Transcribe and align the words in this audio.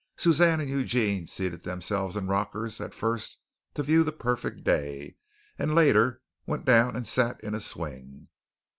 Suzanne 0.17 0.59
and 0.59 0.67
Eugene 0.67 1.27
seated 1.27 1.61
themselves 1.61 2.15
in 2.15 2.25
rockers 2.25 2.81
at 2.81 2.91
first 2.95 3.37
to 3.75 3.83
view 3.83 4.03
the 4.03 4.11
perfect 4.11 4.63
day 4.63 5.15
and 5.59 5.75
later 5.75 6.23
went 6.47 6.65
down 6.65 6.95
and 6.95 7.05
sat 7.05 7.39
in 7.43 7.53
a 7.53 7.59
swing. 7.59 8.27